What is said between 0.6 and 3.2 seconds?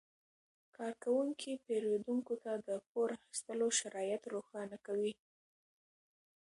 کارکوونکي پیرودونکو ته د پور